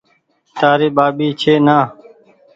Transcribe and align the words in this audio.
تآري 0.59 0.89
ٻآٻي 0.95 1.27
ڇي 1.41 1.53
نآ 1.65 1.77